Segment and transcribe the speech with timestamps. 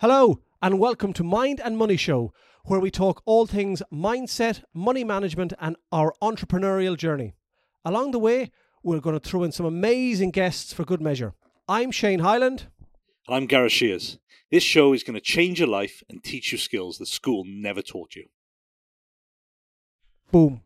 [0.00, 2.30] Hello, and welcome to Mind and Money Show,
[2.66, 7.34] where we talk all things mindset, money management, and our entrepreneurial journey.
[7.82, 8.50] Along the way,
[8.82, 11.32] we're going to throw in some amazing guests for good measure.
[11.66, 12.66] I'm Shane Highland.
[13.26, 14.18] And I'm Gareth Shears.
[14.50, 17.80] This show is going to change your life and teach you skills that school never
[17.80, 18.26] taught you.
[20.30, 20.60] Boom.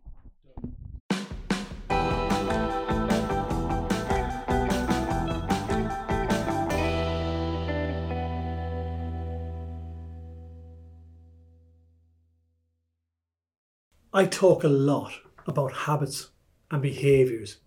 [14.12, 15.12] I talk a lot
[15.46, 16.30] about habits
[16.68, 17.58] and behaviours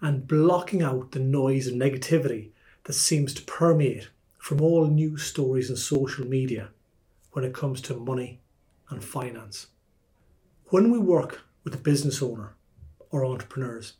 [0.00, 2.50] and blocking out the noise and negativity
[2.82, 6.70] that seems to permeate from all news stories and social media
[7.30, 8.40] when it comes to money
[8.90, 9.68] and finance.
[10.70, 12.56] When we work with a business owner
[13.10, 13.92] or entrepreneurs,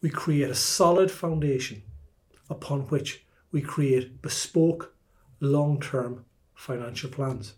[0.00, 1.82] we create a solid foundation
[2.48, 4.94] upon which we create bespoke,
[5.40, 6.24] long term
[6.54, 7.52] financial plans.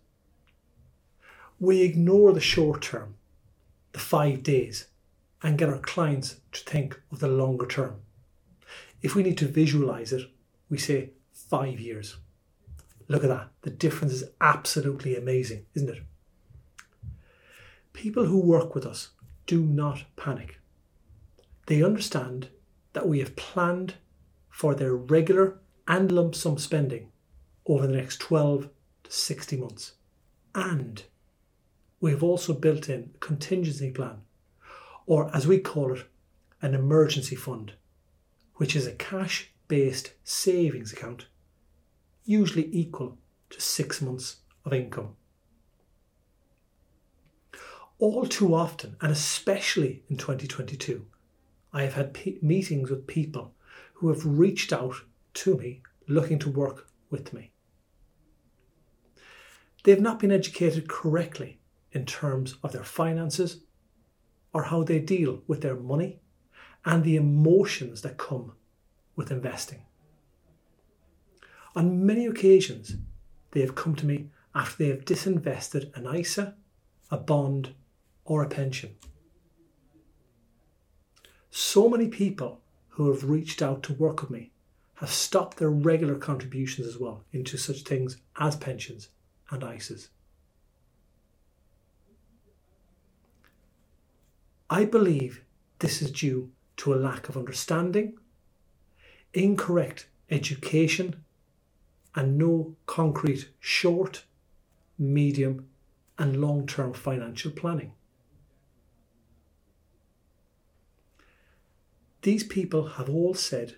[1.61, 3.15] We ignore the short term
[3.99, 4.89] five days
[5.43, 8.01] and get our clients to think of the longer term.
[9.03, 10.29] If we need to visualize it,
[10.69, 12.17] we say five years.
[13.07, 13.49] Look at that.
[13.63, 16.03] The difference is absolutely amazing, isn't it?
[17.93, 19.11] People who work with us
[19.47, 20.61] do not panic.
[21.67, 22.49] They understand
[22.93, 23.95] that we have planned
[24.51, 27.11] for their regular and lump sum spending
[27.67, 28.69] over the next 12
[29.05, 29.93] to 60 months.
[30.55, 31.03] And
[32.01, 34.19] we have also built in a contingency plan,
[35.07, 36.05] or as we call it,
[36.63, 37.73] an emergency fund,
[38.57, 41.27] which is a cash based savings account,
[42.25, 43.19] usually equal
[43.51, 45.17] to six months of income.
[47.99, 51.05] All too often, and especially in 2022,
[51.73, 53.55] I have had pe- meetings with people
[53.95, 54.95] who have reached out
[55.35, 57.51] to me looking to work with me.
[59.83, 61.59] They have not been educated correctly
[61.93, 63.63] in terms of their finances
[64.53, 66.21] or how they deal with their money
[66.85, 68.53] and the emotions that come
[69.17, 69.83] with investing.
[71.75, 72.97] On many occasions,
[73.51, 76.55] they have come to me after they have disinvested an ISA,
[77.11, 77.75] a bond,
[78.25, 78.95] or a pension.
[81.51, 84.53] So many people who have reached out to work with me
[84.97, 89.09] have stopped their regular contributions as well into such things as pensions
[89.51, 90.09] and ISAs.
[94.71, 95.43] I believe
[95.79, 98.19] this is due to a lack of understanding,
[99.33, 101.25] incorrect education,
[102.15, 104.25] and no concrete short,
[104.99, 105.69] medium,
[106.19, 107.93] and long term financial planning.
[112.23, 113.77] These people have all said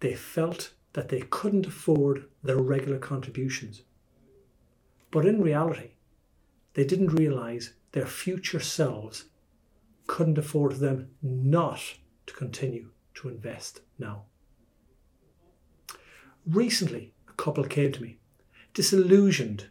[0.00, 3.82] they felt that they couldn't afford their regular contributions.
[5.10, 5.90] But in reality,
[6.74, 9.24] they didn't realise their future selves
[10.06, 11.80] couldn't afford them not
[12.26, 14.24] to continue to invest now.
[16.46, 18.18] Recently, a couple came to me,
[18.74, 19.70] disillusioned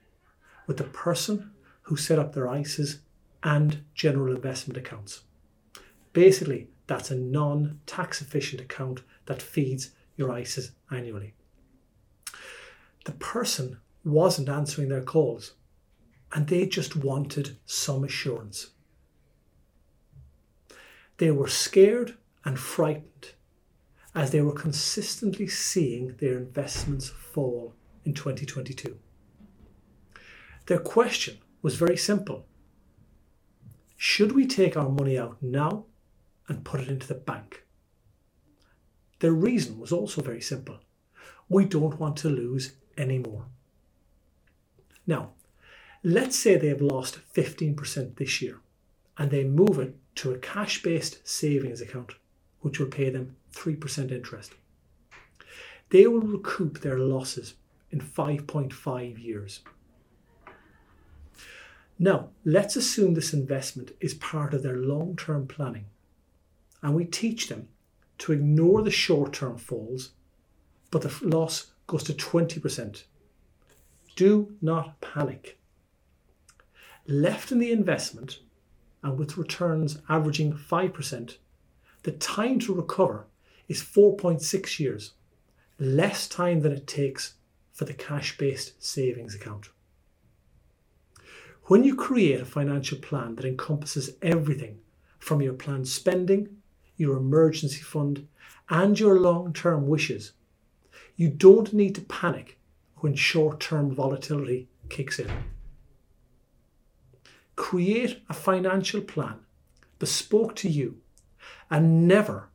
[0.66, 1.52] with the person
[1.84, 3.00] who set up their ISAs
[3.44, 5.24] and general investment accounts.
[6.14, 11.34] Basically, that's a non tax efficient account that feeds your ISAs annually.
[13.06, 15.54] The person wasn't answering their calls
[16.34, 18.72] and they just wanted some assurance.
[21.24, 23.32] They were scared and frightened
[24.14, 29.00] as they were consistently seeing their investments fall in 2022.
[30.66, 32.46] Their question was very simple
[33.96, 35.86] Should we take our money out now
[36.50, 37.64] and put it into the bank?
[39.20, 40.82] Their reason was also very simple
[41.48, 43.46] we don't want to lose any more.
[45.08, 45.36] Now,
[46.04, 48.60] let's say they have lost 15% this year
[49.18, 52.13] and they move it to a cash based savings account,
[52.62, 54.53] which will pay them 3% interest.
[55.90, 57.56] They will recoup their losses
[57.91, 59.62] in 5.5 years.
[62.00, 65.86] Now, let's assume this investment is part of their long term planning,
[66.81, 67.68] and we teach them
[68.19, 70.12] to ignore the short term falls,
[70.92, 73.04] but the loss goes to 20%.
[74.16, 75.59] Do not panic.
[77.07, 78.39] Left in the investment,
[79.04, 81.38] and with returns averaging 5%,
[82.04, 83.28] the time to recover
[83.68, 85.14] is 4.6 years,
[85.80, 87.36] less time than it takes
[87.72, 89.70] for the cash based savings account.
[91.66, 94.80] When you create a financial plan that encompasses everything
[95.20, 96.58] from your planned spending,
[96.98, 98.28] your emergency fund,
[98.70, 100.34] and your long term wishes,
[101.16, 102.60] you don't need to panic
[102.98, 105.32] when short term volatility kicks in.
[107.56, 109.40] Create a financial plan
[110.00, 110.98] bespoke to you
[111.70, 112.50] and never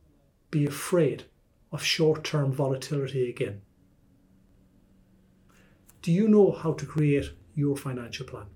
[0.51, 1.23] be afraid
[1.71, 3.61] of short term volatility again.
[6.01, 8.47] Do you know how to create your financial plan?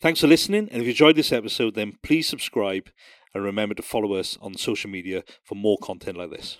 [0.00, 2.90] Thanks for listening, and if you enjoyed this episode, then please subscribe
[3.34, 6.58] and remember to follow us on social media for more content like this.